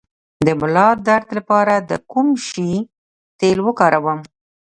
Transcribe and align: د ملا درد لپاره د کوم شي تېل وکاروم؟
د 0.45 0.47
ملا 0.59 0.87
درد 1.07 1.27
لپاره 1.37 1.73
د 1.89 1.91
کوم 2.11 2.27
شي 2.47 2.71
تېل 3.39 3.57
وکاروم؟ 3.65 4.19